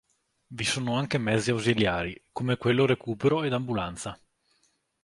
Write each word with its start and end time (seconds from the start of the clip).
Vi 0.47 0.63
sono 0.63 0.95
anche 0.97 1.19
mezzi 1.19 1.51
ausiliari, 1.51 2.19
come 2.31 2.57
quello 2.57 2.87
recupero 2.87 3.43
ed 3.43 3.53
ambulanza. 3.53 4.19